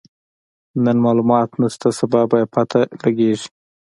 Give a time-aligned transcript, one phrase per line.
[0.83, 3.47] نن مالومات نشته، سبا به يې پته لګيږي.